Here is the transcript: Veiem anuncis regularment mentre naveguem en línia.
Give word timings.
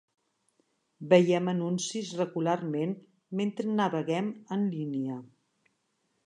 Veiem 1.11 1.51
anuncis 1.53 2.09
regularment 2.21 2.95
mentre 3.41 3.77
naveguem 3.81 4.33
en 4.57 4.65
línia. 4.73 5.21